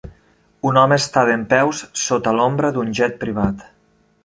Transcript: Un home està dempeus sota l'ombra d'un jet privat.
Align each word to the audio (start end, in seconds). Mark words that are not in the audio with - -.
Un 0.69 0.79
home 0.83 0.97
està 1.01 1.23
dempeus 1.29 1.83
sota 2.05 2.35
l'ombra 2.39 2.73
d'un 2.79 2.91
jet 3.01 3.23
privat. 3.27 3.65